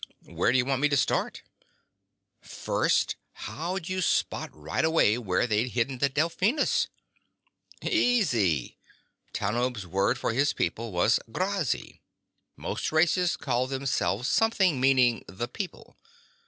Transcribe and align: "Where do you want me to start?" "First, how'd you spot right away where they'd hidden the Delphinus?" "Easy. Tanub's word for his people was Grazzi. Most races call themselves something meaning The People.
"Where 0.25 0.51
do 0.51 0.57
you 0.57 0.65
want 0.65 0.81
me 0.81 0.89
to 0.89 0.97
start?" 0.97 1.43
"First, 2.41 3.17
how'd 3.33 3.87
you 3.87 4.01
spot 4.01 4.49
right 4.51 4.83
away 4.83 5.15
where 5.19 5.45
they'd 5.45 5.67
hidden 5.73 5.99
the 5.99 6.09
Delphinus?" 6.09 6.87
"Easy. 7.83 8.79
Tanub's 9.31 9.85
word 9.85 10.17
for 10.17 10.33
his 10.33 10.53
people 10.53 10.91
was 10.91 11.19
Grazzi. 11.31 12.01
Most 12.57 12.91
races 12.91 13.37
call 13.37 13.67
themselves 13.67 14.27
something 14.27 14.81
meaning 14.81 15.23
The 15.27 15.47
People. 15.47 15.95